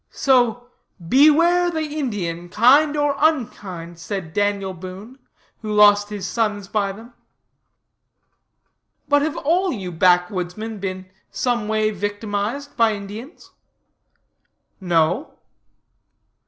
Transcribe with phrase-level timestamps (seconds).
[0.09, 0.71] So
[1.09, 5.19] "beware the Indian, kind or unkind," said Daniel Boone,
[5.61, 7.13] who lost his sons by them.
[9.07, 13.51] But, have all you backwoodsmen been some way victimized by Indians?
[14.79, 15.37] No.